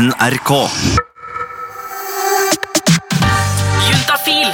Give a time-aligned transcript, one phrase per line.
[0.00, 0.50] NRK.
[3.84, 4.48] Juntafil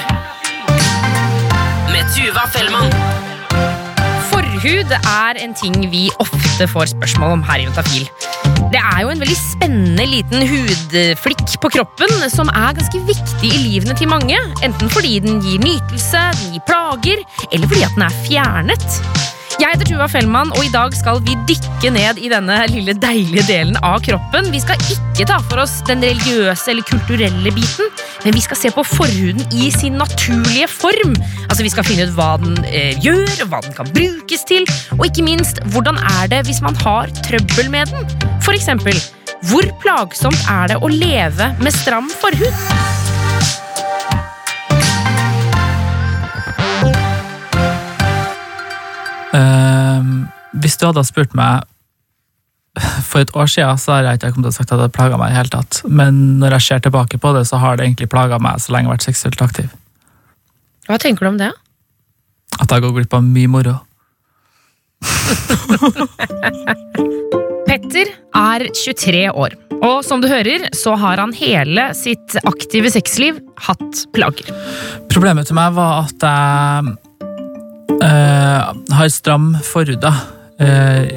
[1.92, 2.91] med Tuva Fellmann.
[4.27, 8.09] Forhud er en ting vi ofte får spørsmål om her i Juntafil.
[8.74, 13.62] Det er jo en veldig spennende liten hudflikk på kroppen som er ganske viktig i
[13.68, 14.40] livene til mange.
[14.66, 17.22] Enten fordi den gir nytelse, den gir plager,
[17.52, 19.36] eller fordi at den er fjernet.
[19.57, 23.46] Jeg heter Tuva Fellmann, og i dag skal vi dykke ned i denne lille deilige
[23.48, 24.50] delen av kroppen.
[24.52, 27.88] Vi skal ikke ta for oss den religiøse eller kulturelle biten,
[28.27, 31.16] men vi skal se på forhuden i sin naturlige form.
[31.48, 35.09] Altså, Vi skal finne ut hva den eh, gjør, hva den kan brukes til, og
[35.09, 38.04] ikke minst hvordan er det hvis man har trøbbel med den.
[38.45, 39.01] For eksempel,
[39.48, 43.05] hvor plagsomt er det å leve med stram forhud?
[49.35, 50.27] Ehm,
[50.62, 51.65] hvis du hadde spurt meg
[53.09, 55.19] for et år siden, så har jeg ikke kommet til å sagt at det plaga
[55.19, 55.80] meg i det hele tatt.
[55.89, 58.87] Men når jeg ser tilbake på det, så har det egentlig plaga meg så lenge
[58.87, 59.68] jeg har vært seksuelt aktiv.
[60.87, 61.52] Hva tenker du om det?
[62.60, 63.74] At jeg går glipp av mye moro.
[67.66, 73.41] Petter er 23 år, og som du hører, så har han hele sitt aktive sexliv
[73.66, 74.53] hatt plager.
[75.12, 76.94] Problemet til meg var at jeg
[77.94, 80.00] eh, har stram forhud.
[80.03, 80.12] da.
[80.60, 81.16] Eh,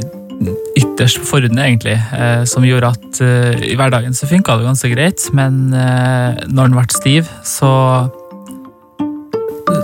[0.79, 1.97] ytterst forhuden, egentlig.
[2.13, 3.17] uh, som gjorde at
[3.65, 8.07] i hverdagen så funka det ganske greit, men når den ble stiv, så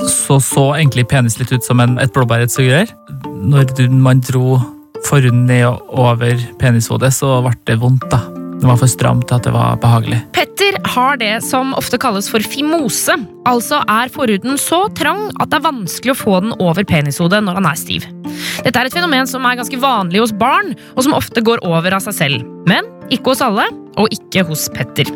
[0.07, 2.87] så så egentlig penis litt ut som en, et blåbær et sugerør.
[3.25, 4.59] Når man dro
[5.05, 8.09] forhuden ned over penishodet, så ble det vondt.
[8.11, 8.44] da.
[8.61, 10.21] Det var for stramt til at det var behagelig.
[10.35, 13.17] Petter har det som ofte kalles for fimose.
[13.45, 17.59] Altså er forhuden så trang at det er vanskelig å få den over penishodet når
[17.59, 18.07] han er stiv.
[18.63, 21.97] Dette er et fenomen som er ganske vanlig hos barn, og som ofte går over
[21.97, 22.49] av seg selv.
[22.69, 23.67] Men ikke hos alle,
[23.99, 25.11] og ikke hos Petter.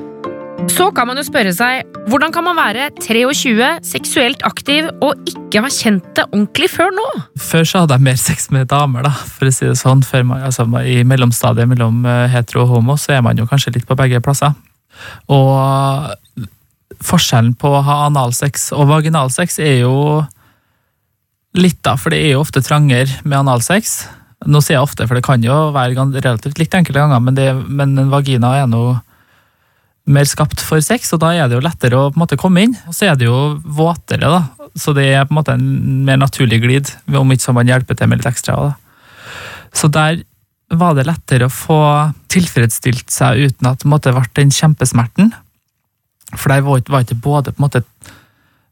[0.68, 5.62] Så kan man jo spørre seg, hvordan kan man være 23, seksuelt aktiv og ikke
[5.64, 7.06] ha kjent det ordentlig før nå?
[7.40, 10.04] Før så hadde jeg mer sex med damer, da, for å si det sånn.
[10.28, 13.88] Man, altså, I mellomstadiet mellom eh, hetero og homo så er man jo kanskje litt
[13.88, 14.56] på begge plasser.
[15.32, 16.46] Og
[17.08, 19.96] forskjellen på å ha analsex og vaginalsex er jo
[21.60, 24.02] litt, da, for det er jo ofte trangere med analsex.
[24.48, 27.52] Nå sier jeg ofte, for det kan jo være relativt litt enkelte ganger, men, det,
[27.68, 28.98] men en vagina er noe
[30.10, 32.76] mer skapt for sex, og da er det jo lettere å måte komme inn.
[32.90, 34.70] Og så er det jo våtere, da.
[34.78, 35.70] Så det er på en måte en
[36.08, 38.58] mer naturlig glid, om ikke så man hjelper til med litt ekstra.
[38.70, 39.30] Da.
[39.76, 40.24] Så der
[40.70, 41.82] var det lettere å få
[42.30, 45.32] tilfredsstilt seg uten at det på en ble den kjempesmerten.
[46.36, 47.82] For der var var ikke både på en måte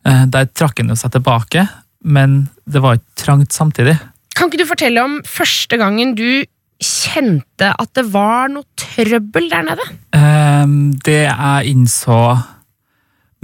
[0.06, 1.66] eh, Der trakk han seg tilbake,
[2.06, 3.98] men det var ikke trangt samtidig.
[4.38, 6.46] Kan ikke du fortelle om første gangen du
[6.84, 9.88] kjente at det var noe trøbbel der nede?
[10.14, 12.20] Um, det jeg innså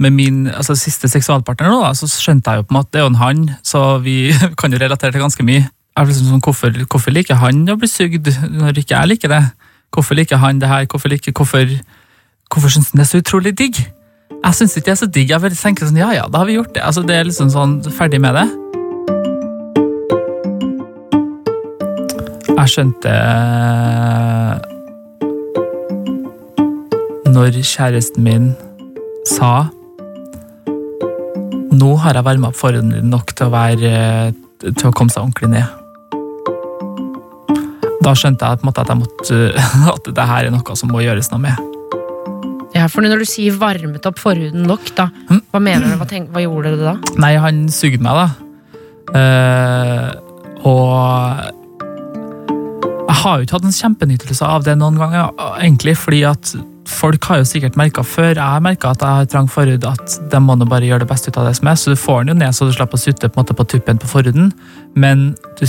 [0.02, 3.00] med min altså, siste seksualpartner nå, da, så skjønte jeg jo på en måte det
[3.00, 4.16] er jo en han, så vi
[4.60, 5.66] kan jo relatere til ganske mye.
[5.94, 9.44] Jeg liksom sånn, hvorfor, hvorfor liker han å bli sugd når ikke jeg liker det?
[9.94, 10.88] Hvorfor liker han det her?
[10.90, 11.70] Hvorfor, liker, hvorfor,
[12.50, 13.78] hvorfor syns han det er så utrolig digg?
[14.34, 15.30] Jeg syns ikke det er så digg.
[15.30, 16.82] Jeg tenker tenke sånn, ja ja, da har vi gjort det.
[16.82, 18.48] Altså, det er liksom sånn, ferdig med det.
[22.44, 23.12] Jeg skjønte
[27.34, 28.50] når kjæresten min
[29.28, 29.66] sa
[31.74, 33.94] Nå har jeg varma opp forhuden din nok til å, være,
[34.62, 35.80] til å komme seg ordentlig ned.
[38.04, 39.38] Da skjønte jeg at, jeg måtte,
[39.96, 41.72] at det her er noe som må gjøres noe med.
[42.74, 45.42] Ja, for når du sier varmet opp forhuden nok, da, Mm.
[45.50, 45.98] hva mener du?
[45.98, 46.94] Hva, tenk, hva gjorde du da?
[47.22, 48.26] Nei, han sugde meg, da.
[49.14, 50.08] Uh,
[50.66, 51.53] og
[53.14, 55.28] jeg har jo ikke hatt en kjempenytelse av det noen ganger,
[55.62, 56.54] egentlig, fordi at
[56.90, 60.16] folk har jo sikkert merka før jeg har merka at jeg har trang forhud, at
[60.32, 62.24] de må nå bare gjøre det beste ut av det som er, så du får
[62.24, 64.50] den jo ned så du slipper å sutte på, en måte på tuppen på forhuden,
[64.98, 65.30] men
[65.60, 65.64] du,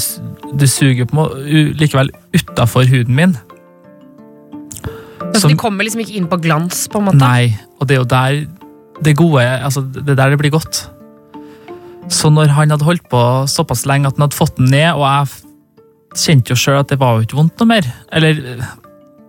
[0.57, 1.28] du suger på,
[1.78, 3.38] likevel utafor huden min.
[5.35, 7.22] Så de kommer liksom ikke inn på glans, på en måte?
[7.22, 8.43] Nei, og det er jo der
[9.03, 10.85] det gode Altså, det er der det blir godt.
[12.09, 13.19] Så når han hadde holdt på
[13.52, 15.44] såpass lenge at han hadde fått den ned, og jeg
[16.16, 18.40] kjente jo sjøl at det var jo ikke vondt noe mer Eller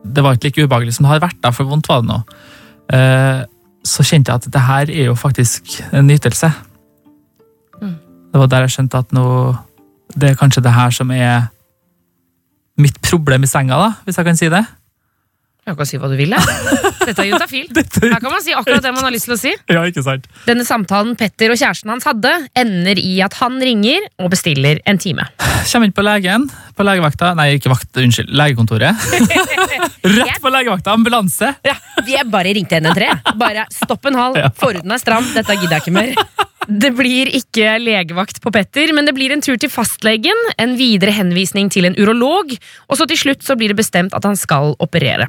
[0.06, 2.16] det var ikke like ubehagelig som det hadde vært, da, for vondt var det nå.
[2.94, 3.40] Eh,
[3.86, 6.50] så kjente jeg at det her er jo faktisk en nytelse.
[7.80, 7.96] Mm.
[8.30, 9.26] Det var der jeg skjønte at nå
[10.14, 11.48] Det er kanskje det her som er
[12.78, 14.62] mitt problem i senga, da, hvis jeg kan si det.
[15.66, 16.90] Jeg kan si hva du vil, jeg.
[17.08, 17.64] Dette er juntafil.
[18.12, 19.50] Her kan man si akkurat det man har lyst til å si.
[19.66, 20.28] Ja, ikke sant?
[20.46, 25.00] Denne samtalen Petter og kjæresten hans hadde, ender i at han ringer og bestiller en
[25.02, 25.26] time.
[25.66, 26.46] Kommer inn på legen,
[26.78, 29.06] på legevakta Nei, ikke vakt, unnskyld, legekontoret.
[30.20, 31.50] Rett på legevakta, ambulanse!
[31.66, 31.74] Ja,
[32.06, 33.10] Jeg bare ringte NN3.
[33.40, 36.14] Bare stopp en hal, forhuden er stram, dette gidder jeg ikke mer.
[36.66, 41.14] Det blir ikke legevakt på Petter, men det blir en tur til fastlegen, en videre
[41.14, 42.50] henvisning til en urolog,
[42.90, 45.28] og så til slutt så blir det bestemt at han skal operere.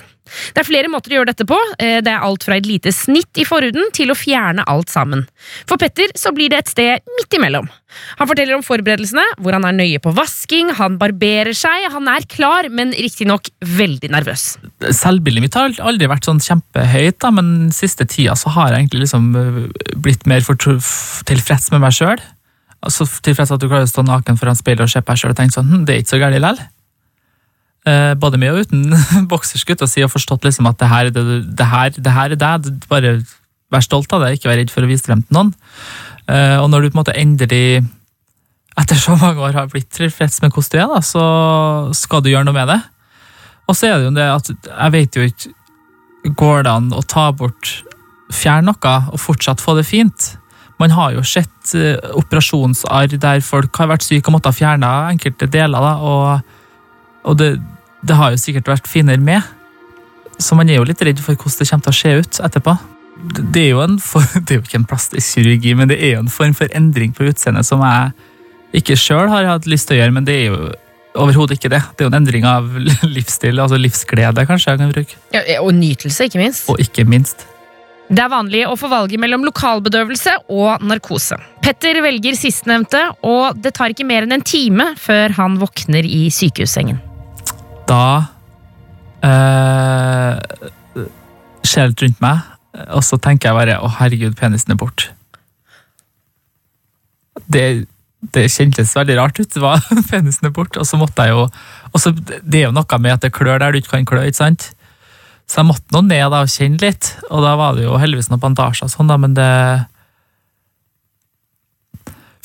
[0.54, 1.58] Det er flere måter å gjøre dette på.
[1.80, 5.26] Eh, Det er alt fra et lite snitt i forhuden til å fjerne alt sammen.
[5.68, 7.70] For Petter så blir det et sted midt imellom.
[8.20, 12.26] Han forteller om forberedelsene, hvor han er nøye på vasking, han barberer seg, han er
[12.30, 14.58] klar, men riktignok veldig nervøs.
[14.94, 19.06] Selvbildet mitt har aldri vært sånn kjempehøyt, da, men siste tida så har jeg egentlig
[19.06, 19.62] liksom øh,
[20.04, 22.22] blitt mer tilfreds med meg sjøl.
[22.86, 25.34] Altså, tilfreds at du klarer å stå naken foran speilet og se på deg sjøl
[25.34, 26.60] og tenke sånn hm, det er ikke så gærent likevel.
[27.88, 28.92] Eh, både med og uten
[29.32, 31.26] bokserskudd og si og forstått liksom at det her, er det,
[31.56, 32.72] det, her, det her er deg.
[32.92, 33.20] Bare
[33.72, 35.54] vær stolt av det, ikke vær redd for å vise frem til noen.
[36.28, 37.86] Eh, og når du på en måte endelig
[38.78, 41.24] etter så mange år har blitt tilfreds med hvordan du er, da, så
[41.98, 42.82] skal du gjøre noe med det.
[43.68, 45.54] Og så er det jo det at jeg vet jo ikke
[46.28, 47.70] Går det an å ta bort
[48.36, 50.26] Fjerne noe og fortsatt få det fint?
[50.82, 54.90] Man har jo sett eh, operasjonsarr der folk har vært syke og måtte ha fjerna
[55.14, 56.58] enkelte deler, da, og,
[57.24, 57.54] og det,
[58.08, 59.44] det har jo sikkert vært finere med.
[60.38, 62.78] Så man er jo litt redd for hvordan det kommer til å se ut etterpå.
[63.38, 66.16] Det er jo, en for, det er jo ikke en plastisk kirurgi, men det er
[66.16, 68.14] jo en form for endring på utseendet som jeg
[68.78, 70.72] ikke sjøl har hatt lyst til å gjøre, men det er jo
[71.18, 71.82] overhodet ikke det.
[71.96, 72.68] Det er jo en endring av
[73.18, 75.22] livsstil, altså livsglede, kanskje jeg kan bruke.
[75.34, 76.68] Ja, og nytelse, ikke minst.
[76.70, 77.48] Og ikke minst.
[78.08, 81.36] Det er vanlig å få valget mellom lokalbedøvelse og narkose.
[81.66, 86.28] Petter velger sistnevnte, og det tar ikke mer enn en time før han våkner i
[86.32, 87.02] sykehussengen.
[87.88, 88.04] Da
[89.24, 90.34] uh,
[91.64, 92.48] skjer det litt rundt meg,
[92.94, 95.10] og så tenker jeg bare å herregud, penisen er bort.
[97.48, 97.88] Det,
[98.36, 99.60] det kjentes veldig rart ut.
[99.62, 103.00] Var penisen er bort, og så måtte jeg jo og så, Det er jo noe
[103.00, 104.72] med at det klør der du ikke kan klø, ikke sant?
[105.48, 108.28] Så jeg måtte nå ned da og kjenne litt, og da var det jo heldigvis
[108.28, 109.52] noen bandasjer og sånn, da, men det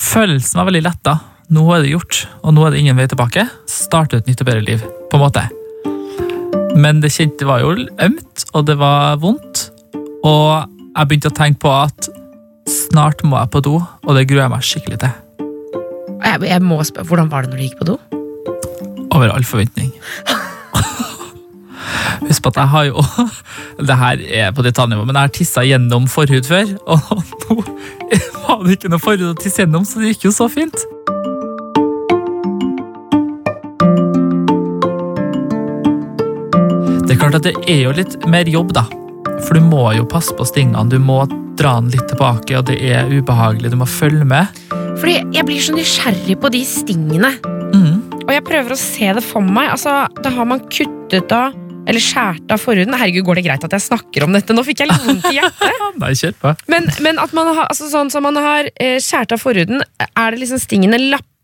[0.03, 1.13] Følelsen var veldig letta.
[1.53, 3.43] Nå er det gjort, og nå er det ingen vei tilbake.
[3.69, 5.43] Starte et nytt og bedre liv, på en måte.
[6.73, 9.67] Men det kjente var jo ømt, og det var vondt.
[10.25, 12.07] Og jeg begynte å tenke på at
[12.69, 15.13] snart må jeg på do, og det gruer jeg meg skikkelig til.
[16.23, 17.97] Jeg, jeg må spørre, Hvordan var det når du gikk på do?
[19.13, 19.91] Over all forventning.
[22.23, 23.03] Husk på at jeg har jo
[23.91, 26.73] Det her er på detaljnivå, men jeg har tissa gjennom forhud før.
[26.87, 26.97] Og
[27.43, 27.61] nå
[28.47, 30.87] var det ikke noe forhud å tisse gjennom, så det gikk jo så fint.
[37.33, 38.83] Klart at det er jo litt mer jobb, da.
[39.47, 40.85] For du må jo passe på stingene.
[40.89, 41.23] Du må
[41.57, 43.71] dra den litt tilbake, og det er ubehagelig.
[43.73, 44.61] Du må følge med.
[45.01, 47.33] Fordi jeg blir så nysgjerrig på de stingene.
[47.73, 48.21] Mm.
[48.23, 49.73] Og jeg prøver å se det for meg.
[49.73, 52.95] Altså, Da har man kuttet av eller skjært av forhuden.
[52.95, 54.55] Herregud, går det greit at jeg snakker om dette?
[54.55, 55.81] Nå fikk jeg litt vondt i hjertet.
[56.03, 56.53] Nei, kjør på.
[56.71, 60.31] Men, men at man har, altså sånn som man har eh, skjært av forhuden, er
[60.31, 61.01] det liksom stingene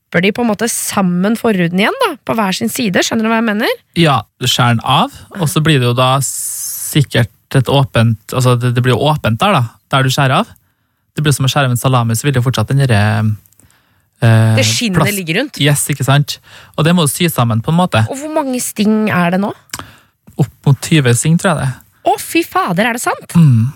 [0.09, 1.93] lapper de på en måte sammen forhuden igjen?
[2.01, 2.17] da?
[2.25, 3.01] På hver sin side?
[3.03, 3.67] Skjønner du hva jeg mener?
[3.95, 8.81] Ja, den av, og så blir det jo da sikkert et åpent Altså det, det
[8.83, 10.49] blir jo åpent der, da, der du skjærer av.
[11.15, 13.01] Det blir som å skjære av en salami, så vil det jo fortsatt den derre
[14.21, 15.59] eh, Det skinnet plass- ligger rundt.
[15.61, 16.39] Yes, ikke sant?
[16.77, 18.03] Og det må du sy sammen, på en måte.
[18.09, 19.53] Og hvor mange sting er det nå?
[20.39, 21.69] Opp mot 20 sting, tror jeg det.
[22.09, 23.33] Å, fy fader, er det sant?
[23.35, 23.69] Mm.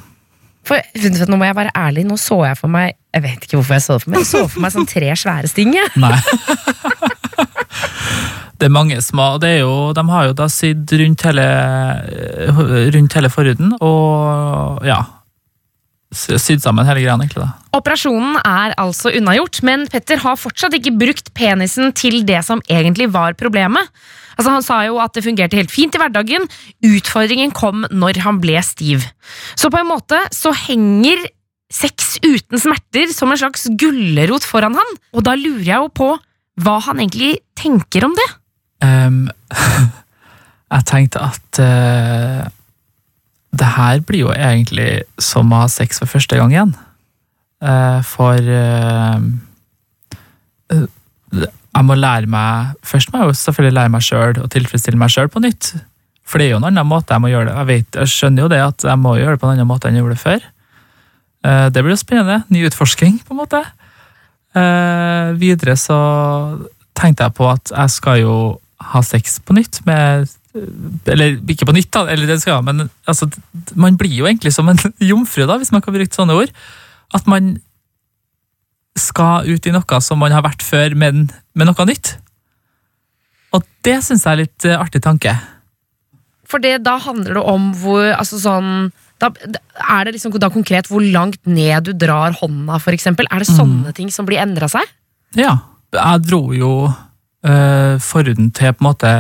[0.64, 3.58] For, for, nå må jeg være ærlig, nå så jeg for meg Jeg vet ikke
[3.60, 4.20] hvorfor jeg så det for meg.
[4.24, 5.74] Jeg så for meg sånn tre svære sting.
[5.78, 5.90] jeg.
[6.02, 6.18] Nei.
[8.60, 11.46] det er mange små, det er jo, de har jo da sydd rundt hele,
[12.96, 15.02] rundt hele forhuden, og ja
[16.14, 17.42] sy- Sydd sammen hele greia, egentlig.
[17.44, 17.52] da.
[17.78, 23.10] Operasjonen er altså unnagjort, men Petter har fortsatt ikke brukt penisen til det som egentlig
[23.14, 23.90] var problemet.
[24.38, 26.46] Altså Han sa jo at det fungerte helt fint i hverdagen,
[26.86, 29.06] utfordringen kom når han ble stiv.
[29.58, 31.26] Så på en måte så henger
[31.74, 36.10] sex uten smerter som en slags gulrot foran han, og da lurer jeg jo på
[36.64, 38.30] hva han egentlig tenker om det.
[38.84, 39.24] Um,
[40.76, 42.44] jeg tenkte at uh,
[43.54, 46.76] det her blir jo egentlig som å ha sex for første gang igjen.
[47.64, 49.20] Uh, for eh,
[50.68, 55.14] jeg må lære meg Først må jeg jo selvfølgelig lære meg sjøl og tilfredsstille meg
[55.14, 55.70] sjøl på nytt.
[56.28, 57.56] For det er jo en annen måte jeg må gjøre det.
[57.56, 59.88] Jeg, vet, jeg skjønner jo det at jeg må gjøre det på en annen måte
[59.88, 60.50] enn jeg gjorde det før.
[61.44, 62.44] Eh, det blir jo spennende.
[62.54, 63.64] Ny utforsking, på en måte.
[64.54, 65.98] Eh, videre så
[66.94, 68.38] tenkte jeg på at jeg skal jo
[68.94, 70.28] ha sex på nytt med
[71.10, 73.26] Eller ikke på nytt, da, eller det skal, jeg, men altså,
[73.74, 74.78] man blir jo egentlig som en
[75.10, 76.52] jomfru, da, hvis man kan bruke sånne ord.
[77.14, 77.56] At man
[78.94, 82.14] skal ut i noe som man har vært før, men med noe nytt.
[83.54, 85.34] Og det syns jeg er litt eh, artig tanke.
[86.46, 88.92] For det, da handler det om hvor altså sånn,
[89.24, 93.30] da, Er det liksom da konkret hvor langt ned du drar hånda, eksempel?
[93.32, 94.88] Er det sånne ting som blir endra seg?
[95.40, 95.58] Ja.
[95.94, 99.12] Jeg dro jo øh, forhuden til på en måte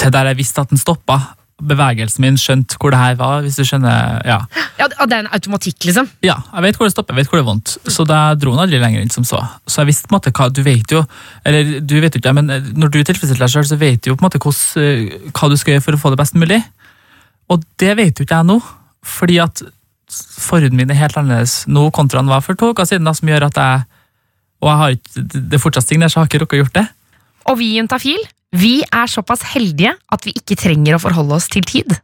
[0.00, 1.18] Til der jeg visste at den stoppa.
[1.60, 3.42] Bevegelsen min skjønte hvor det her var.
[3.44, 4.38] hvis du skjønner, ja.
[4.78, 6.08] Ja, Det er en automatikk, liksom?
[6.24, 7.74] Ja, jeg vet hvor det stopper, jeg vet hvor det er vondt.
[7.84, 9.42] Så da dro den aldri lenger enn som så.
[9.68, 11.04] Så jeg visste på en måte hva Du vet jo
[11.44, 14.16] Eller du vet jo ikke, men når du tilfredsstiller deg sjøl, så vet du jo
[14.16, 16.62] på en måte hvordan, eh, hva du skal gjøre for å få det best mulig.
[17.50, 18.58] Og det vet jo ikke jeg nå,
[19.06, 19.62] fordi at
[20.10, 23.30] forhuden min er helt annerledes nå kontra den var for to uker siden, da, som
[23.30, 23.86] gjør at jeg
[24.60, 26.74] Og jeg har ikke, det er fortsatt signert, så jeg har ikke rukket å gjort
[26.76, 26.82] det.
[27.48, 31.46] Og vi i Juntafil vi er såpass heldige at vi ikke trenger å forholde oss
[31.50, 31.94] til tid.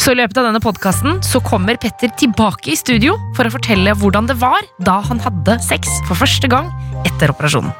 [0.00, 3.96] Så i løpet av denne podkasten så kommer Petter tilbake i studio for å fortelle
[3.96, 6.68] hvordan det var da han hadde sex for første gang
[7.08, 7.72] etter operasjonen.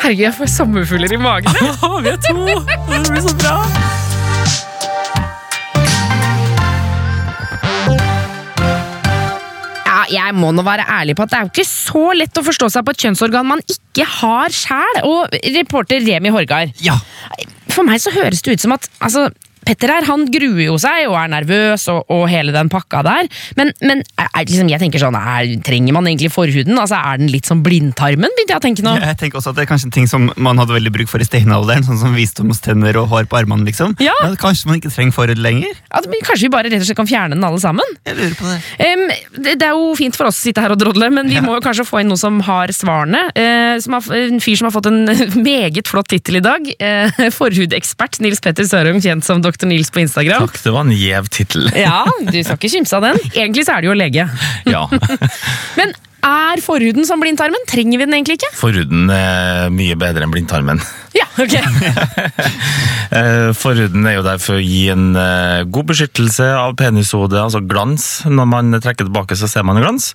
[0.00, 1.58] Herregud, jeg får sommerfugler i magen.
[2.06, 2.38] vi er to!
[2.86, 3.99] Det blir så bra!
[10.10, 12.70] Jeg må nå være ærlig på at det er jo ikke så lett å forstå
[12.74, 15.00] seg på et kjønnsorgan man ikke har sjæl.
[15.06, 16.98] Og reporter Remi Horgard, Ja.
[17.70, 19.28] for meg så høres det ut som at altså,
[19.66, 23.28] Petter her, han gruer jo seg og er nervøs og, og hele den pakka der.
[23.58, 26.78] Men, men er, liksom, jeg tenker sånn, er, trenger man egentlig forhuden?
[26.80, 28.32] Altså, Er den litt som blindtarmen?
[28.36, 28.94] begynte jeg å tenke nå.
[29.00, 31.22] Jeg tenker også at Det er kanskje en ting som man hadde veldig bruk for
[31.22, 33.66] i steinalderen, sånn som visdomstenner og hår på armene.
[33.68, 33.94] liksom.
[34.02, 34.14] Ja.
[34.24, 35.76] Men kanskje man ikke trenger forhud lenger?
[35.90, 37.94] At, men kanskje vi bare rett og slett kan fjerne den alle sammen?
[38.08, 38.58] Jeg lurer på det.
[38.86, 39.04] um,
[39.44, 41.56] det, det er jo fint for oss å sitte her og drodle, men vi må
[41.58, 43.26] jo kanskje få inn noen som har svarene.
[43.36, 45.04] Uh, som har, en fyr som har fått en
[45.50, 46.70] meget flott tittel i dag.
[46.80, 49.68] Uh, forhudekspert Nils Petter Sørum, kjent som Dr.
[49.70, 50.46] Nils på Instagram.
[50.46, 51.68] Takk, det var en gjev tittel.
[51.76, 53.20] Ja, du skal ikke kimse av den.
[53.34, 54.28] Egentlig så er det jo lege.
[54.70, 54.86] Ja.
[55.78, 55.92] Men
[56.26, 57.66] er forhuden som blindtarmen?
[57.70, 58.52] Trenger vi den egentlig ikke?
[58.58, 60.82] Forhuden er mye bedre enn blindtarmen.
[61.16, 61.56] Ja, ok.
[63.10, 67.58] Eh, Forhuden er jo der for å gi en eh, god beskyttelse av penishodet, altså
[67.66, 68.04] glans.
[68.30, 70.12] Når man trekker tilbake, så ser man glans.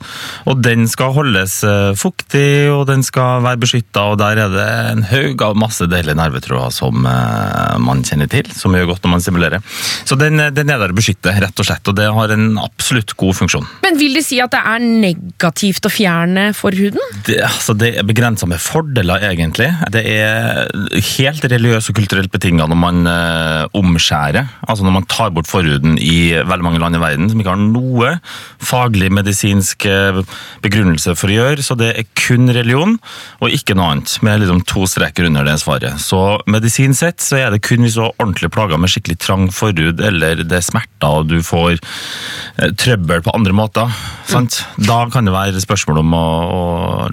[0.48, 4.68] Og den skal holdes eh, fuktig, og den skal være beskytta, og der er det
[4.94, 9.14] en haug av masse deilige nervetråder som eh, man kjenner til, som gjør godt når
[9.18, 9.68] man stimulerer.
[10.08, 13.12] Så den, den er der å beskytte, rett og slett, og det har en absolutt
[13.20, 13.68] god funksjon.
[13.84, 17.02] Men vil det si at det er negativt å fjerne forhuden?
[17.28, 19.70] Det, altså, det er begrensa med fordeler, egentlig.
[19.94, 20.68] Det er
[21.16, 24.52] helt religiøst og kulturelt betinga når man eh, omskjærer.
[24.68, 27.62] Altså når man tar bort forhuden i veldig mange land i verden som ikke har
[27.62, 28.16] noe
[28.64, 30.22] faglig medisinsk eh,
[30.66, 31.66] begrunnelse for å gjøre.
[31.66, 32.98] Så det er kun religion
[33.42, 36.02] og ikke noe annet, med liksom to streker under det svaret.
[36.02, 36.22] Så
[36.52, 40.00] medisinsk sett så er det kun hvis du har ordentlig plager med skikkelig trang forhud,
[40.04, 43.92] eller det er smerter og du får eh, trøbbel på andre måter,
[44.30, 44.62] sant?
[44.88, 46.62] da kan det være spørsmål om å, å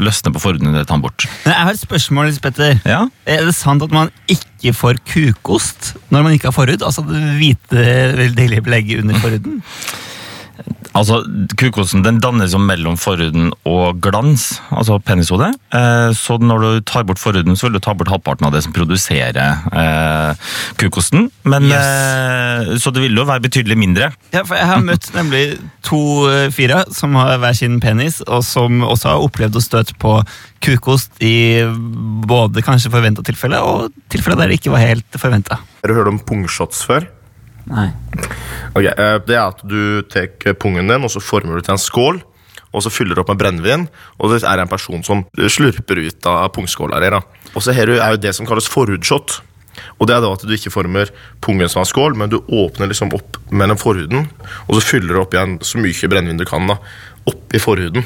[0.01, 1.27] løsne på forhuden det tar den bort.
[1.45, 2.79] Men jeg har et spørsmål, Nils Petter.
[2.89, 3.03] Ja?
[3.29, 6.85] Er det sant at man ikke får kukost når man ikke har forhud?
[6.87, 7.85] Altså det hvite,
[8.17, 9.61] veldig deilige belegget under forhuden?
[11.03, 11.23] Altså,
[11.59, 15.51] Kukosen den dannes mellom forhuden og glans, altså penishodet.
[15.75, 18.63] Eh, så når du tar bort forhuden, så vil du ta bort halvparten av det
[18.63, 20.45] som produserer eh,
[20.79, 21.27] kukosten.
[21.43, 24.13] Men, eh, så det vil jo være betydelig mindre.
[24.35, 25.43] Ja, for Jeg har møtt nemlig
[25.83, 26.03] to
[26.55, 30.21] fire som har hver sin penis, og som også har opplevd å støte på
[30.63, 31.65] kukost i
[32.31, 35.59] både kanskje forventa tilfelle og tilfeller der det ikke var helt forventa.
[35.83, 37.11] Har du hørt om pungshots før?
[37.71, 37.89] Nei.
[38.75, 41.79] Ok, eh, Det er at du tar pungen din og så former du til en
[41.79, 42.23] skål.
[42.73, 43.83] Og så fyller du opp med brennevin,
[44.17, 47.11] og det er en person som slurper ut av pungskåla di.
[47.53, 49.43] Og så her er jo det som kalles forhudshot.
[50.01, 51.11] Og det er da at du ikke former
[51.45, 54.25] pungen som en skål, men du åpner liksom opp mellom forhuden,
[54.69, 56.79] og så fyller du opp igjen så mye brennevin du kan da,
[57.29, 58.05] oppi forhuden.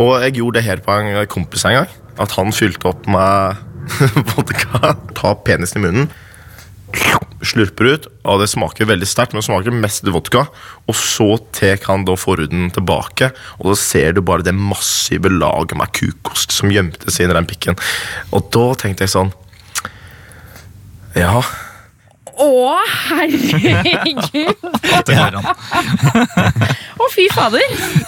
[0.00, 1.92] Og jeg gjorde det her på en kompis en gang.
[2.20, 3.60] At han fylte opp med
[4.32, 6.10] vodka, Ta penisen i munnen,
[7.46, 10.44] slurper ut, og det smaker veldig sterkt, men det smaker mest vodka.
[10.88, 15.76] Og så tar han da forhuden tilbake, og så ser du bare det massive laget
[15.78, 17.78] med kukost som gjemte seg inni den pikken.
[18.32, 19.32] Og da tenkte jeg sånn
[21.18, 21.42] Ja.
[22.32, 22.46] Å,
[23.10, 24.56] herregud!
[27.02, 27.66] Å, fy fader!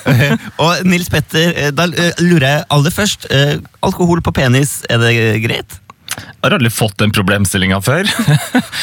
[0.64, 3.28] Og Nils Petter, eh, da eh, lurer jeg aller først.
[3.30, 5.12] eh, Alkohol på penis, er det
[5.44, 5.76] greit?
[6.14, 8.09] Jeg har aldri fått den problemstillinga før.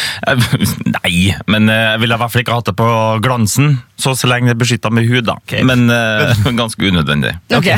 [0.95, 2.89] Nei, men eh, jeg ville i hvert fall ikke hatt det på
[3.23, 3.75] glansen.
[4.01, 5.37] Så så lenge det er beskytta med hud, da.
[5.45, 5.61] Okay.
[5.67, 7.35] Men uh, ganske unødvendig.
[7.61, 7.69] Ok.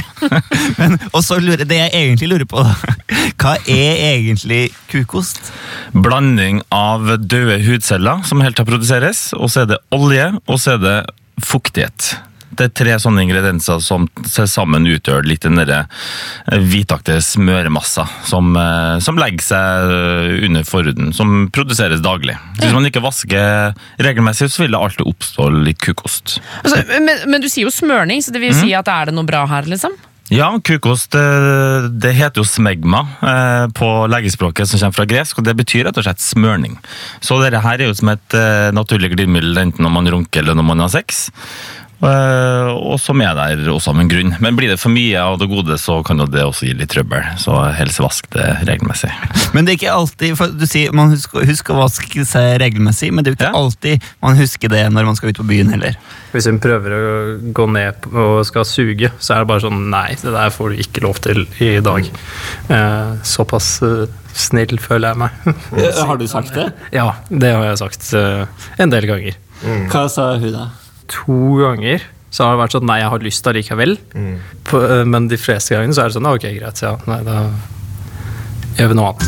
[0.78, 2.96] Men, og så lurer, det jeg egentlig lurer på, da.
[3.42, 5.52] Hva er egentlig kukost?
[5.92, 10.78] Blanding av døde hudceller som helt til produseres, og så er det olje, og så
[10.78, 10.98] er det
[11.44, 12.14] fuktighet.
[12.58, 18.06] Det er tre sånne ingredienser som til sammen utgjør litt den derre eh, hvitaktige smøremassa
[18.30, 22.38] som, eh, som legger seg eh, under forhuden, som produseres daglig.
[22.62, 26.40] Hvis man ikke vasker regelmessig, så vil det alltid oppstå litt kukost.
[26.64, 29.28] Altså, men, men du sier jo smørning, så det vil si at er det noe
[29.28, 29.98] bra her, liksom?
[30.32, 35.54] Ja, kukost det heter jo smegma eh, på legespråket som kommer fra gresk, og det
[35.60, 36.78] betyr rett og slett smørning.
[37.22, 40.58] Så dette her er jo som et eh, naturlig glidemiddel enten når man runker eller
[40.58, 41.28] når man har sex.
[42.04, 44.34] Eh, og som er der også av en grunn.
[44.44, 46.92] Men blir det for mye av det gode, så kan jo det også gi litt
[46.92, 47.24] trøbbel.
[47.40, 49.12] Så helst vask det regelmessig.
[49.56, 53.12] Men det er ikke alltid, for du sier man husker, husker å vaske seg regelmessig,
[53.14, 53.62] men det er jo ikke Ja.
[53.62, 55.96] alltid man husker det når man skal ut på byen heller.
[56.34, 57.06] Hvis hun prøver å
[57.54, 60.84] gå ned og skal suge, så er det bare sånn Nei, det der får du
[60.84, 62.10] ikke lov til i dag.
[62.74, 65.30] Eh, såpass eh, snill føler jeg meg.
[66.08, 66.72] Har du sagt det?
[66.92, 68.14] ja, det har jeg sagt
[68.82, 69.36] en del ganger.
[69.92, 70.68] Hva sa hun da?
[71.12, 73.98] To ganger så har det vært sånn Nei, jeg har lyst allikevel.
[74.66, 76.96] På, eh, men de fleste gangene så er det sånn Ok, greit, ja.
[77.10, 77.44] Nei, da
[78.80, 79.28] gjør vi noe annet.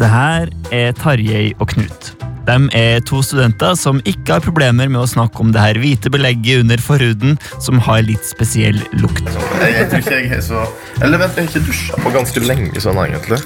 [0.00, 2.12] Det her er Tarjei og Knut.
[2.46, 6.12] De er to studenter som ikke har problemer med å snakke om det her hvite
[6.14, 9.26] belegget under forhuden som har litt spesiell lukt.
[9.58, 10.62] Jeg, jeg tror ikke jeg er så
[11.02, 13.40] Eller vent, jeg har ikke dusja på ganske lenge sånn, egentlig.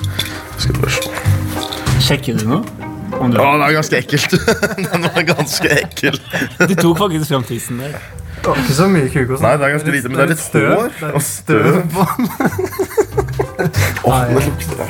[0.60, 1.02] Skal du bare se.
[2.10, 2.79] Sjekker du noe?
[3.10, 4.30] Å, det er ganske ekkelt.
[4.86, 6.18] Den var ganske ekkel.
[6.70, 7.98] Du tok faktisk fram tissen der.
[8.40, 9.42] Ikke så mye kukos.
[9.44, 11.66] Nei, det er ganske lite, men det er litt hår og støv.
[14.08, 14.88] Åh, det lukter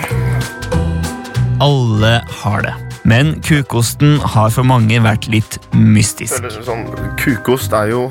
[1.61, 2.13] Alle
[2.43, 2.77] har det.
[3.11, 6.45] Men kukosten har for mange vært litt mystisk.
[6.63, 6.85] Sånn,
[7.19, 8.07] kukost er jo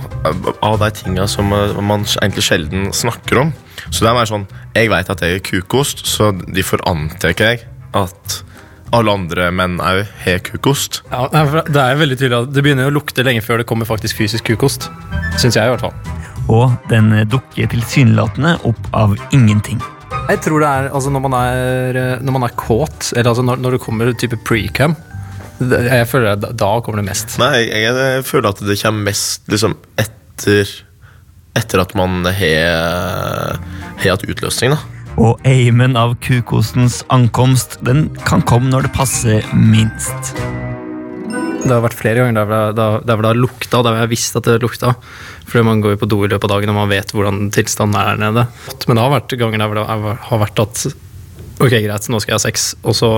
[0.65, 3.53] av de tinga som eh, man egentlig sjelden snakker om.
[3.93, 7.63] Så det er mer sånn Jeg vet at jeg er kukost, så derfor antar jeg
[7.97, 8.41] at
[8.95, 11.01] alle andre menn òg har kukost.
[11.11, 14.17] Ja, det er veldig tydelig at det begynner å lukte lenge før det kommer faktisk
[14.19, 14.89] fysisk kukost.
[15.37, 16.17] Synes jeg, i hvert fall.
[16.49, 19.81] Og den dukker tilsynelatende opp av ingenting.
[20.29, 23.61] Jeg tror det er altså når man er, når man er kåt, eller altså når,
[23.61, 24.95] når det kommer type pre-cam
[25.59, 27.37] Jeg føler at da kommer det mest.
[27.41, 30.69] Nei, jeg, jeg føler at det kommer mest liksom etter
[31.57, 33.57] Etter at man har
[33.99, 34.98] har hatt utløsning, da.
[35.19, 40.31] Og aimen av kukostens ankomst den kan komme når det passer minst.
[41.59, 44.47] Det har vært flere ganger der der det har lukta, der hvor jeg visste at
[44.47, 44.93] det lukta.
[45.49, 47.99] Fordi man går jo på do i løpet av dagen og man vet hvordan tilstanden
[47.99, 48.47] er der nede.
[48.87, 49.87] Men det har vært ganger der det
[50.29, 50.87] har vært at
[51.59, 53.09] Ok, greit, nå skal jeg ha sex, og så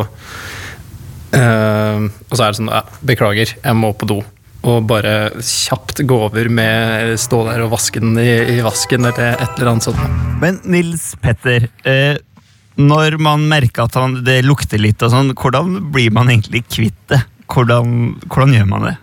[1.38, 4.24] øh, Og så er det sånn ja, Beklager, jeg må på do.
[4.62, 9.34] Og bare kjapt gå over med stå der og vaske den i, i vasken eller
[9.34, 10.20] et eller annet sånt.
[10.42, 12.20] Men Nils Petter, eh,
[12.78, 17.00] når man merker at han, det lukter litt, og sånn, hvordan blir man egentlig kvitt
[17.12, 17.24] det?
[17.52, 18.98] Hvordan, hvordan gjør man det?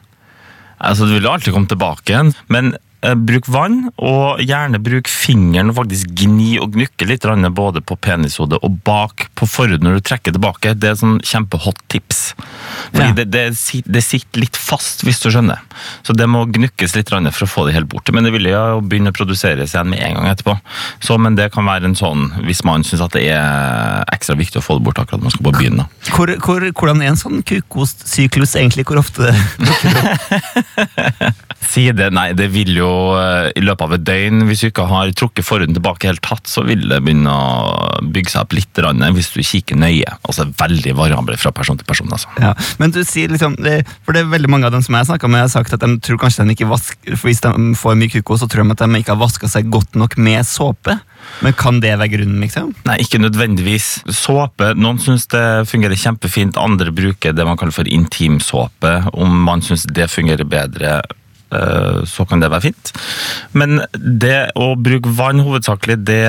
[0.79, 5.71] Altså, Det vil jo alltid komme tilbake igjen, men bruk vann, og gjerne bruk fingeren
[5.71, 10.07] og faktisk gni og gnukke litt både på penishodet og bak på forhuden når du
[10.09, 10.75] trekker tilbake.
[10.75, 12.35] Det er et sånn kjempehot tips.
[12.93, 13.13] Fordi Ja.
[13.15, 13.45] det, det,
[13.87, 15.61] det sitter litt fast, hvis du skjønner.
[16.03, 18.11] Så det må gnukkes litt for å få det helt bort.
[18.13, 20.59] Men det vil jo begynne å produseres igjen med en gang etterpå.
[21.01, 24.61] Så, men det kan være en sånn, hvis man syns at det er ekstra viktig
[24.61, 25.85] å få det bort akkurat når man skal på byen.
[26.11, 28.87] Hvor, hvor, hvordan er en sånn kukostsyklus egentlig?
[28.89, 29.33] Hvor ofte?
[29.69, 31.33] dukker det,
[32.14, 35.47] nei, det vil jo eh, i løpet av et døgn, hvis du ikke har trukket
[35.47, 39.33] forhuden tilbake helt tatt, så vil det begynne å bygge seg opp litt grann, hvis
[39.35, 40.16] du kikker nøye.
[40.23, 42.11] Altså veldig variabelt fra person til person.
[42.11, 42.31] altså.
[42.40, 45.09] Ja, men du sier liksom, det, for det er veldig mange av dem som jeg
[45.11, 48.01] har med, har sagt at de tror kanskje de ikke vasker, for hvis de får
[48.01, 50.99] mye kuko, så tror de at de ikke har vasket seg godt nok med såpe.
[51.44, 52.73] Men kan det være grunnen, liksom?
[52.88, 53.90] Nei, ikke nødvendigvis.
[54.14, 58.94] Såpe, noen syns det fungerer kjempefint, andre bruker det man kaller for intimsåpe.
[59.12, 61.16] Om man syns det fungerer bedre, eh,
[61.49, 62.93] så kan det være fint.
[63.57, 66.25] Men det å bruke vann hovedsakelig, det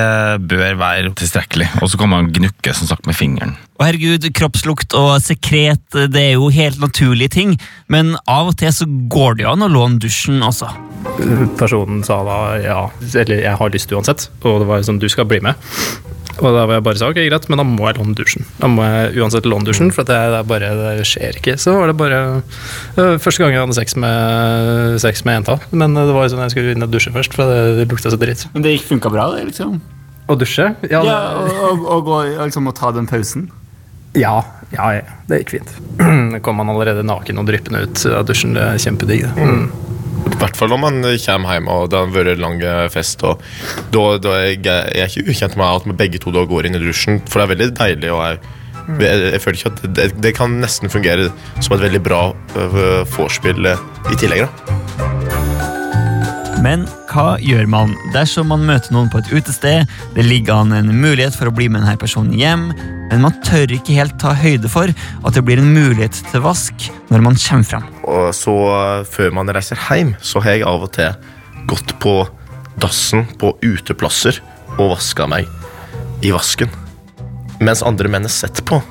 [0.50, 1.68] bør være tilstrekkelig.
[1.80, 3.56] Og så kan man gnukke som sagt med fingeren.
[3.80, 7.54] Og herregud, kroppslukt og sekret, det er jo helt naturlige ting,
[7.88, 10.68] men av og til så går det jo an å låne dusjen også.
[11.56, 12.80] Personen sa da ja,
[13.22, 15.56] eller jeg har lyst uansett, og det var sånn du skal bli med.
[16.40, 18.46] Og da var jeg bare sa ok, greit, men da må jeg låne dusjen.
[18.60, 21.56] Da må jeg uansett låne dusjen, for det, det, er bare, det skjer ikke.
[21.60, 22.20] Så var det bare
[22.96, 25.58] var Første gang jeg hadde sex med, sex med jenta.
[25.70, 28.12] Men det var jo sånn jeg skulle inn og dusje først, for det, det lukta
[28.12, 28.46] så dritt.
[28.54, 29.80] Men det gikk funka bra, det, liksom?
[30.30, 30.70] Å dusje?
[30.88, 33.50] Ja, Ja, og, og, og, liksom å ta den pausen.
[34.18, 35.70] ja, ja, ja, det gikk fint.
[36.46, 38.54] Kom man allerede naken og dryppende ut av dusjen.
[38.54, 39.26] Det er kjempedigg.
[39.26, 39.48] det.
[39.50, 39.89] Mm.
[40.40, 43.20] I hvert fall når man kommer hjem og det har vært lang eh, fest.
[43.28, 43.42] Og
[43.92, 46.80] da, da jeg, jeg er ikke ukjent med at vi begge to da går inn
[46.80, 48.14] i dusjen, for det er veldig deilig.
[48.16, 48.40] og jeg,
[49.04, 51.28] jeg, jeg føler ikke at det, det kan nesten fungere
[51.60, 52.22] som et veldig bra
[52.56, 54.48] øh, vorspiel øh, i tillegg.
[54.48, 54.79] da.
[56.60, 59.88] Men hva gjør man dersom man møter noen på et utested?
[60.16, 62.66] Det ligger an en mulighet for å bli med denne personen hjem,
[63.10, 66.90] men man tør ikke helt ta høyde for at det blir en mulighet til vask
[67.08, 67.88] når man kommer frem.
[68.04, 68.54] Og så
[69.08, 71.16] før man reiser hjem, så har jeg av og til
[71.70, 72.14] gått på
[72.80, 74.42] dassen på uteplasser
[74.76, 75.48] og vaska meg
[76.24, 76.68] i vasken.
[77.60, 78.82] Mens andre menn har sett på.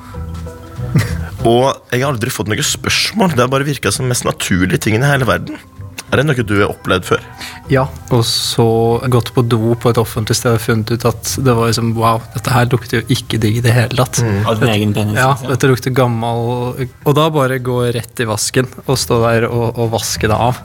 [1.47, 3.31] Og jeg har aldri fått noe spørsmål.
[3.33, 5.61] Det har bare virka som mest naturlige tingen i hele verden.
[6.09, 7.25] Er det noe du har opplevd før?
[7.69, 8.65] Ja, og så
[9.13, 12.17] gått på do på et offentlig sted og funnet ut at det var liksom wow,
[12.33, 14.23] dette her lukter jo ikke digg i det hele tatt.
[14.49, 15.19] Av din egen penis.
[15.19, 15.51] Ja, liksom.
[15.53, 19.93] dette lukter gammel Og da bare gå rett i vasken og stå der og, og
[19.93, 20.57] vaske det av.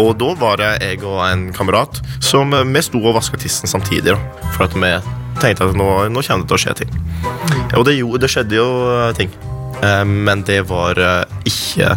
[0.00, 4.12] Og da var det jeg og en kamerat som vi sto og vaska tissen samtidig.
[4.12, 4.92] Da, for at vi
[5.40, 6.94] tenkte at nå, nå kommer det til å skje ting.
[7.78, 9.32] Og det, jo, det skjedde jo eh, ting.
[9.80, 11.96] Eh, Men det var eh, ikke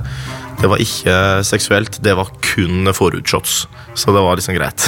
[0.65, 3.67] Det var ikke seksuelt, det var kun forutshots.
[3.93, 4.87] Så det var liksom greit.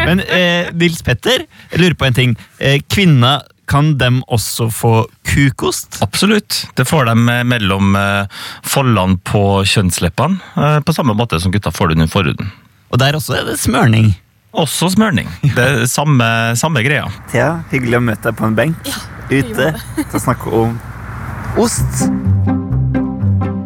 [0.06, 2.32] Men eh, Nils Petter, jeg lurer på en ting.
[2.56, 4.94] Eh, kvinner, kan dem også få
[5.28, 6.00] kukost?
[6.00, 6.62] Absolutt.
[6.72, 11.68] Det får de eh, mellom eh, foldene på kjønnsleppene, eh, på samme måte som gutta
[11.68, 12.48] får det under forhuden.
[12.88, 14.14] Og der også er det smørning.
[14.56, 15.28] Også smørning.
[15.44, 17.12] Det er samme, samme greia.
[17.28, 18.94] Thea, hyggelig å møte deg på en benk
[19.28, 20.78] ute til å snakke om
[21.60, 22.06] ost.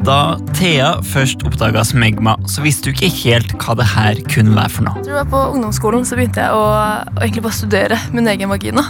[0.05, 4.73] Da Thea først oppdaga smegma, så visste du ikke helt hva det her kunne være
[4.75, 5.01] for noe.
[5.01, 8.53] Tror jeg var På ungdomsskolen så begynte jeg å, å egentlig bare studere min egen
[8.53, 8.85] vagina.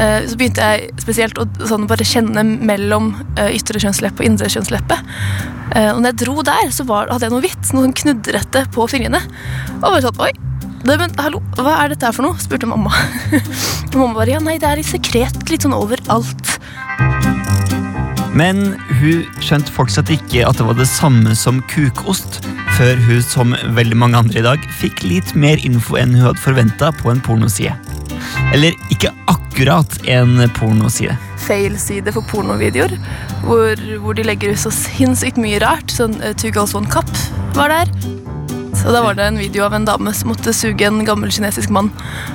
[0.00, 4.48] Eh, så begynte jeg spesielt å sånn, bare kjenne mellom eh, ytre kjønnsleppe og indre
[4.54, 4.98] kjønnsleppe.
[5.76, 8.64] Eh, og når jeg dro der, så var, hadde jeg noe hvitt, noe sånn knudrete
[8.72, 9.20] på fingrene.
[9.82, 10.32] Og bare sånn, oi,
[10.86, 12.40] det, men hallo, hva er dette her for noe?
[12.40, 12.96] spurte mamma.
[13.92, 16.56] og mamma bare, ja nei, det er i sekret litt sånn overalt.
[18.36, 22.42] Men hun skjønte fortsatt ikke at det var det samme som kukost,
[22.76, 26.42] før hun som veldig mange andre i dag fikk litt mer info enn hun hadde
[26.44, 27.72] forventa på en pornoside.
[28.52, 31.16] Eller ikke akkurat en pornoside.
[31.46, 32.98] Fail-side for pornovideoer,
[33.46, 35.88] hvor, hvor de legger ut så sinnssykt mye rart.
[35.94, 37.08] Sånn uh, Two Girls One Cup
[37.56, 37.92] var der.
[38.76, 41.72] Så da var det en video av en dame som måtte suge en gammel kinesisk
[41.72, 41.88] mann.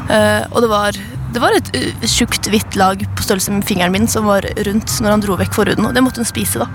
[0.10, 0.98] Uh, og det var,
[1.32, 4.98] det var et uh, tjukt, hvitt lag på størrelse med fingeren min som var rundt
[5.02, 6.68] når han dro vekk forhuden, og det måtte hun spise, da.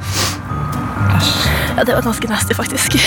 [1.77, 2.97] Ja, det var ganske nasty, faktisk.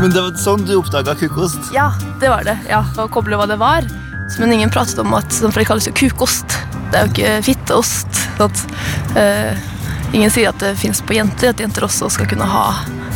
[0.00, 1.72] Men det var sånn du oppdaga kukost?
[1.74, 1.90] ja,
[2.20, 2.56] det var det.
[2.68, 3.88] Ja, Å koble hva det var.
[4.38, 6.56] Men ingen pratet om at for det kalles jo kukost.
[6.90, 8.22] Det er jo ikke fitteost.
[8.36, 8.62] Så at,
[9.18, 9.58] eh,
[10.12, 12.66] ingen sier at det fins på jenter, at jenter også skal kunne ha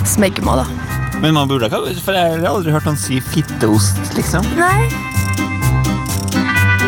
[0.04, 0.64] smegma.
[0.64, 0.93] da.
[1.22, 4.46] Men man burde ikke For jeg har aldri hørt han si fitteost, liksom.
[4.58, 4.88] Nei.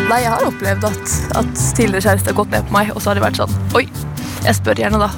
[0.07, 3.11] Nei, jeg har opplevd at, at tidligere kjæreste har gått med på meg, og så
[3.11, 3.83] har det vært sånn Oi,
[4.45, 5.09] jeg spør gjerne, da.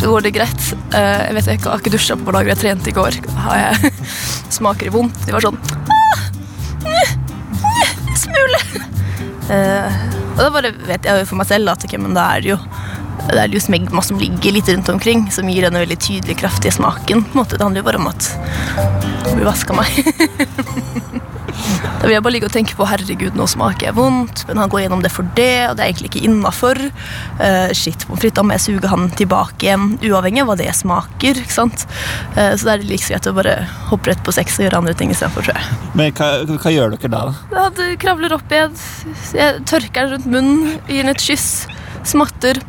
[0.00, 0.66] Går det greit?
[0.92, 3.16] Uh, jeg vet ikke, jeg har ikke dusja på på dager, jeg trente i går.
[3.44, 3.92] Har jeg
[4.56, 5.24] Smaker det vondt?
[5.24, 6.22] De var sånn «Ah,
[6.84, 7.14] njeh,
[7.64, 8.60] njeh, Smule.
[9.50, 10.00] Uh,
[10.36, 12.52] og da bare vet jeg jo for meg selv at okay, men da er det
[12.54, 12.58] jo
[13.28, 16.74] det er jo smegma som ligger litt rundt omkring, som gir denne veldig tydelige, kraftige
[16.74, 17.24] smaken.
[17.26, 17.58] På en måte.
[17.58, 18.30] Det handler jo bare om at
[19.26, 20.00] det blir vaska meg.
[22.00, 24.70] Da vil jeg bare ligge og tenke på herregud, nå smaker jeg vondt, men han
[24.72, 26.80] går gjennom det for det, og det er egentlig ikke innafor.
[27.36, 30.70] Uh, shit, pommes frites, da må jeg suge han tilbake igjen, uavhengig av hva det
[30.78, 31.42] smaker.
[31.42, 31.84] ikke sant?
[32.38, 33.56] Uh, så det er det like greit å bare
[33.90, 35.78] hoppe rett på sex og gjøre andre ting istedenfor, tror jeg.
[36.00, 37.68] Men hva, hva gjør dere da?
[37.76, 38.80] Du kravler opp igjen,
[39.36, 41.50] jeg tørker den rundt munnen, gir den et kyss,
[42.08, 42.62] smatter.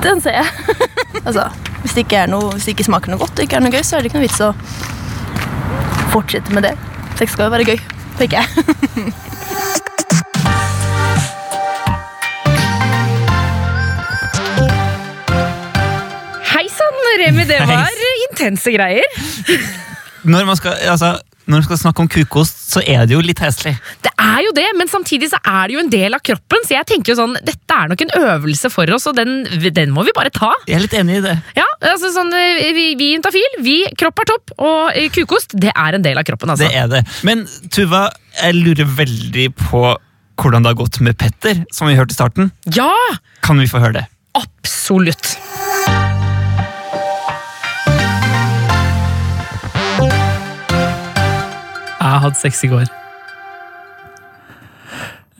[0.00, 0.46] Den ser jeg.
[1.26, 1.50] altså,
[1.82, 3.74] hvis det, ikke er noe, hvis det ikke smaker noe godt og ikke er noe
[3.74, 4.52] gøy, så er det ikke noe vits å
[6.14, 6.72] fortsette med det.
[7.20, 7.82] Sex skal jo være gøy,
[8.16, 8.46] tenker jeg.
[16.50, 19.20] Hei sann, Remi, det var intense greier.
[20.24, 21.18] Når man skal, altså,
[21.50, 23.72] når du skal snakke om kukost, så er det jo litt heslig.
[24.04, 26.76] Det er jo det, men samtidig så er det jo en del av kroppen, så
[26.76, 29.42] jeg tenker jo sånn, dette er nok en øvelse for oss, og den,
[29.74, 30.52] den må vi bare ta.
[30.70, 31.34] Jeg er litt enig i det.
[31.58, 35.72] Ja, altså sånn, eh, Vi, vi intafil, vi, kropp er topp, og eh, kukost, det
[35.74, 36.68] er en del av kroppen, altså.
[36.70, 37.02] Det er det.
[37.26, 38.06] Men Tuva,
[38.38, 39.82] jeg lurer veldig på
[40.40, 42.52] hvordan det har gått med Petter, som vi hørte i starten.
[42.76, 42.88] Ja,
[43.44, 44.06] Kan vi få høre det?
[44.40, 45.36] absolutt.
[52.10, 52.86] Jeg hadde sex i går.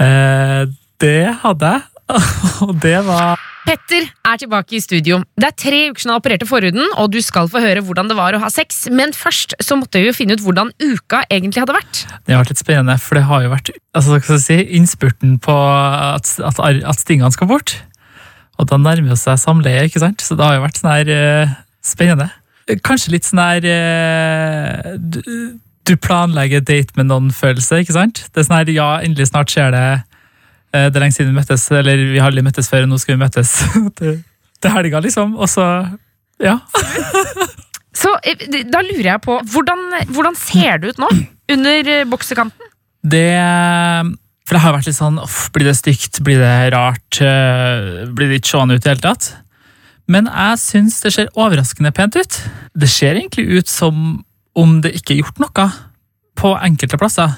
[0.00, 0.64] Eh,
[1.00, 1.86] det hadde jeg,
[2.66, 5.18] og det var Petter er tilbake i studio.
[5.38, 8.16] Det er tre uker siden han opererte forhuden, og du skal få høre hvordan det
[8.18, 8.86] var å ha sex.
[8.90, 12.00] Men først så måtte vi jo finne ut hvordan uka egentlig hadde vært.
[12.24, 15.54] Det har vært litt spennende, for det har jo vært altså, skal si, innspurten på
[15.54, 17.76] at, at, at stingene skal bort.
[18.60, 20.24] Og da nærmer det seg samleie, ikke sant?
[20.24, 22.30] Så det har jo vært sånn her uh, spennende.
[22.86, 24.96] Kanskje litt sånn her eh,
[25.88, 28.22] du, planlegger date med noen-følelse, ikke sant?
[28.30, 29.86] Det er sånn her, ja, endelig snart skjer det.
[30.74, 33.00] Eh, Det er lenge siden vi møttes, eller vi har aldri møttes før, og nå
[33.02, 33.56] skal vi møtes.
[34.60, 35.38] Er helga, liksom.
[35.40, 35.64] Og så,
[36.44, 36.58] ja.
[38.00, 41.08] Så eh, da lurer jeg på, hvordan, hvordan ser det ut nå?
[41.56, 42.68] Under eh, boksekanten?
[43.00, 43.24] Det
[44.44, 46.20] For det har vært litt sånn off, Blir det stygt?
[46.26, 47.22] Blir det rart?
[48.12, 49.30] Blir det ikke sånn ut i det hele tatt?
[50.10, 52.38] Men jeg syns det ser overraskende pent ut.
[52.76, 54.20] Det ser egentlig ut som
[54.60, 55.68] om det ikke er gjort noe
[56.40, 57.32] på enkelte plasser.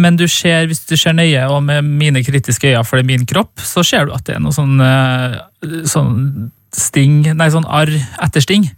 [0.00, 3.10] Men du ser, hvis du ser nøye, og med mine kritiske øyne, for det er
[3.10, 5.36] min kropp, så ser du at det er noe sånn, eh,
[5.88, 8.70] sånn sting, nei, sånn arr etter sting.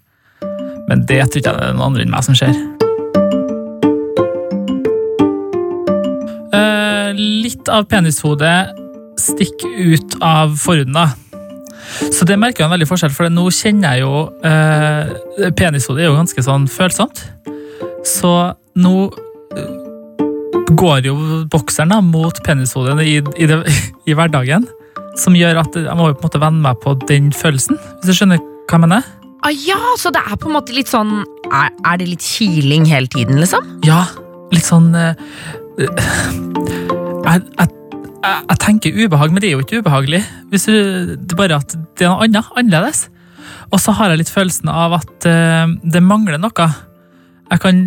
[0.88, 2.57] Men det tror ikke jeg det er noen andre enn meg som ser.
[6.53, 8.73] Eh, litt av penishodet
[9.21, 11.12] stikker ut av forhuden, da.
[12.12, 16.11] Så det merker jeg en veldig forskjell, for nå kjenner jeg jo eh, Penishodet er
[16.11, 17.25] jo ganske sånn følsomt.
[18.07, 18.33] Så
[18.83, 18.95] nå
[19.57, 19.73] eh,
[20.79, 21.16] går jo
[21.53, 23.61] bokseren da, mot penishodet i, i, det,
[24.11, 24.68] i hverdagen.
[25.21, 28.09] Som gjør at jeg må jo på en måte venne meg på den følelsen, hvis
[28.09, 29.11] du skjønner hva jeg mener?
[29.42, 32.85] Ah, ja, så det er på en måte litt sånn Er, er det litt kiling
[32.87, 33.66] hele tiden, liksom?
[33.83, 34.05] Ja,
[34.55, 35.18] litt sånn eh,
[35.83, 36.05] eh,
[37.27, 37.73] jeg, jeg,
[38.23, 40.23] jeg, jeg tenker ubehag, men det er jo ikke ubehagelig.
[40.53, 40.75] Hvis du,
[41.17, 43.07] det er bare at det er noe annet, annerledes.
[43.73, 46.69] Og så har jeg litt følelsen av at uh, det mangler noe.
[47.53, 47.83] Jeg kan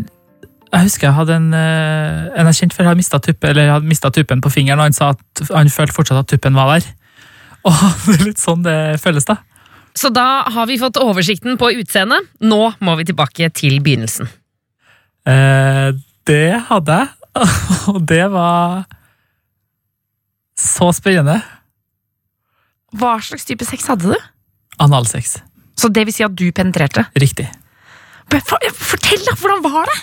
[0.76, 4.82] jeg husker jeg hadde en, eh, en jeg kjente før hadde mista tuppen på fingeren,
[4.82, 6.88] og han sa at han følte fortsatt at tuppen var der.
[7.70, 7.78] Og
[8.10, 9.38] det er litt sånn det føles, da.
[9.96, 12.28] Så da har vi fått oversikten på utseendet.
[12.44, 14.28] Nå må vi tilbake til begynnelsen.
[15.32, 15.96] Eh,
[16.28, 17.48] det hadde jeg,
[17.94, 18.84] og det var
[20.60, 21.42] så spennende.
[22.96, 24.28] Hva slags type sex hadde du?
[24.84, 25.38] Analsex.
[25.76, 27.06] Så det vil si at du penetrerte?
[27.20, 27.48] Riktig.
[28.32, 29.36] Fortell, da!
[29.38, 29.98] Hvordan var det?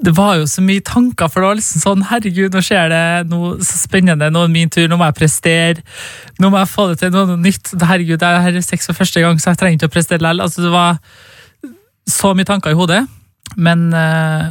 [0.00, 3.02] Det var jo så mye tanker, for det var liksom sånn Herregud, nå skjer det
[3.28, 4.30] noe så spennende.
[4.32, 5.84] Nå er det min tur, nå må jeg prestere.
[6.40, 7.74] Nå må jeg få det til noe, noe nytt.
[7.76, 10.44] Herregud, jeg er sex for første gang, så jeg trenger ikke å prestere likevel.
[10.46, 10.96] Altså, det var
[12.08, 13.02] så mye tanker i hodet.
[13.58, 14.50] Men uh,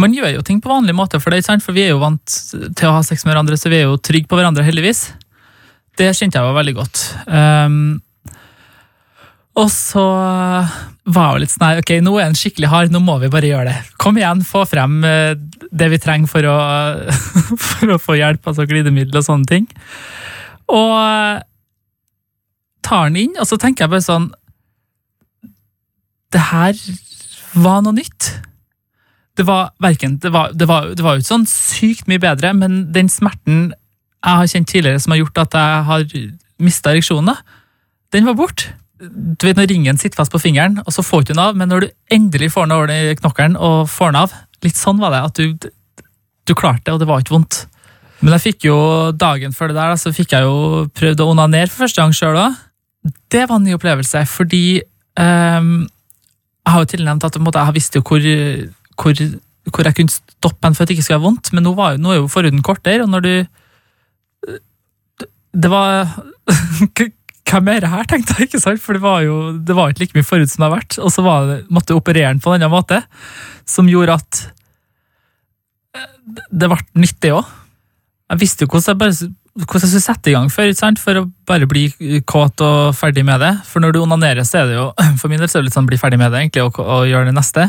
[0.00, 1.64] man gjør jo ting på vanlig måte, for det, er sant?
[1.64, 4.00] For vi er jo vant til å ha sex med hverandre, så vi er jo
[4.00, 5.08] trygge på hverandre, heldigvis.
[5.98, 7.02] Det kjente jeg jo veldig godt.
[7.26, 7.98] Um,
[9.58, 10.04] og så
[11.08, 13.48] var jeg litt sånn her, ok, nå er den skikkelig hard, nå må vi bare
[13.50, 13.78] gjøre det.
[14.00, 15.32] Kom igjen, få frem eh,
[15.72, 16.56] det vi trenger for å,
[17.68, 19.66] for å få hjelp, altså glidemiddel og sånne ting.
[20.70, 21.40] Og eh,
[22.86, 24.30] tar den inn, og så tenker jeg bare sånn,
[26.34, 26.76] det her
[27.62, 28.32] var noe nytt.
[29.38, 33.10] Det var, verken, det var, var, var jo ikke sånn sykt mye bedre, men den
[33.12, 33.68] smerten
[34.18, 36.06] jeg har kjent tidligere som har gjort at jeg har
[36.58, 37.38] mista ereksjonen,
[38.10, 41.32] den var borte du vet når ringen sitter fast på fingeren, og så får du
[41.32, 44.32] den av, men når du endelig får den over den knokkelen og får den av,
[44.66, 45.68] litt sånn var det, at du,
[46.48, 47.60] du klarte det, og det var ikke vondt.
[48.18, 48.78] Men jeg fikk jo
[49.14, 52.40] dagen før det der, så fikk jeg jo prøvd å onanere for første gang sjøl
[52.40, 52.56] òg.
[53.30, 54.80] Det var en ny opplevelse, fordi
[55.20, 55.76] ehm,
[56.68, 58.24] jeg har jo tilnevnt at måte, jeg visste jo hvor,
[59.00, 59.20] hvor,
[59.72, 61.96] hvor jeg kunne stoppe den for at det ikke skulle være vondt, men nå, var
[61.96, 63.32] nå er jo forhuden kortere, og når du
[65.58, 66.04] Det var
[67.48, 68.82] hvem er det her, tenkte jeg, ikke sant?
[68.84, 70.98] For det var jo det var ikke like mye forhud som det har vært.
[71.00, 73.00] Og så det, måtte jeg operere den på en annen måte,
[73.64, 74.40] som gjorde at
[75.96, 76.10] eh,
[76.52, 77.54] det ble nyttig òg.
[78.28, 81.24] Jeg visste jo hvordan jeg, bare, hvordan skal du sette i gang før, for å
[81.48, 81.88] bare bli
[82.28, 83.52] kåt og ferdig med det.
[83.66, 84.86] For når du onanerer, så er det jo
[85.20, 87.08] for min del så er det litt sånn bli ferdig med det egentlig, og, og
[87.10, 87.68] gjøre det neste.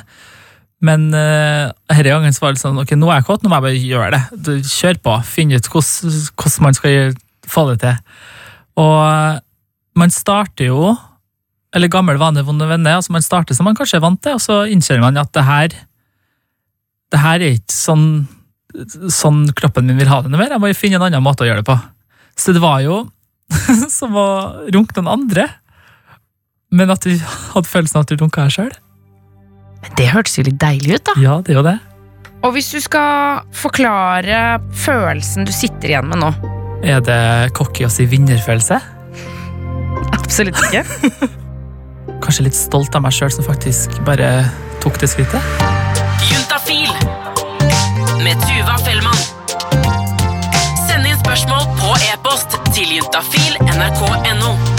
[0.85, 3.59] Men uh, denne gangen så var det sånn ok, nå er jeg kåt, nå må
[3.59, 4.21] jeg bare gjøre det.
[4.47, 7.13] Du, kjør på, finn ut hvordan, hvordan man skal
[7.49, 8.17] få det til.
[8.79, 9.43] Og
[9.99, 10.93] man starter jo
[11.75, 12.97] eller gammel vane, vonde venner.
[12.97, 15.45] altså Man starter som man kanskje er vant til, og så innser man at det
[15.45, 15.75] her
[17.09, 18.09] det her er ikke sånn,
[19.09, 20.53] sånn kroppen min vil ha det noe mer.
[20.53, 21.77] Jeg må jo finne en annen måte å gjøre det på.
[22.39, 23.01] Så det var jo
[23.99, 24.27] som å
[24.69, 25.47] runke noen andre,
[26.69, 28.73] men at du hadde følelsen av at du runka deg sjøl.
[29.79, 31.15] Men det hørtes jo litt deilig ut, da.
[31.23, 31.77] Ja, det er jo det.
[32.45, 36.29] Og hvis du skal forklare følelsen du sitter igjen med nå
[36.87, 38.79] Er det cocky å si vinnerfølelse?
[40.15, 40.85] Absolutt ikke.
[42.23, 44.31] Kanskje litt stolt av meg sjøl som faktisk bare
[44.83, 45.78] tok det skrittet?
[52.39, 54.78] E-post til juntafil nrk.no.